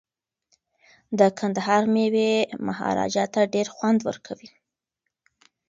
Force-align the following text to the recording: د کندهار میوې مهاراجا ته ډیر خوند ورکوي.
د 1.19 1.21
کندهار 1.39 1.83
میوې 1.93 2.33
مهاراجا 2.67 3.25
ته 3.33 3.41
ډیر 3.53 3.67
خوند 3.75 3.99
ورکوي. 4.07 4.49